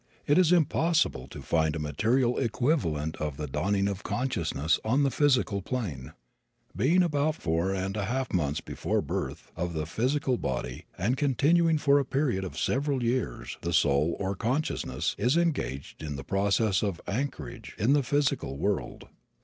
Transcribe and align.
It 0.25 0.39
is 0.39 0.51
impossible 0.51 1.27
to 1.27 1.43
find 1.43 1.75
a 1.75 1.79
material 1.79 2.39
equivalent 2.39 3.17
of 3.17 3.37
the 3.37 3.45
dawning 3.45 3.87
of 3.87 4.01
consciousness 4.01 4.79
on 4.83 5.03
the 5.03 5.11
physical 5.11 5.61
plane. 5.61 6.13
Beginning 6.75 7.03
about 7.03 7.35
four 7.35 7.71
and 7.71 7.95
a 7.95 8.05
half 8.05 8.33
months 8.33 8.61
before 8.61 8.95
the 9.01 9.03
birth 9.03 9.51
of 9.55 9.73
the 9.73 9.85
physical 9.85 10.39
body 10.39 10.85
and 10.97 11.17
continuing 11.17 11.77
for 11.77 11.99
a 11.99 12.03
period 12.03 12.43
of 12.43 12.57
several 12.57 13.03
years 13.03 13.59
the 13.61 13.73
soul, 13.73 14.15
or 14.19 14.35
consciousness, 14.35 15.13
is 15.19 15.37
engaged 15.37 16.01
in 16.01 16.15
the 16.15 16.23
process 16.23 16.81
of 16.81 16.99
anchorage 17.05 17.75
in 17.77 17.93
the 17.93 18.01
physical 18.01 18.57
world. 18.57 19.05